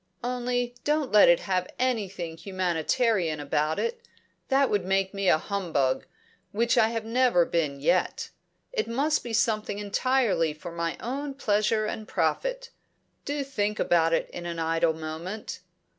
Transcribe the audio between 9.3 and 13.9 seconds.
something entirely for my own pleasure and profit. Do think